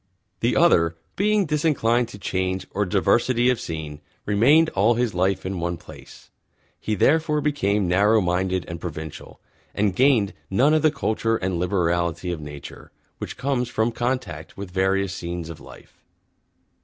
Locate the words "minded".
8.19-8.65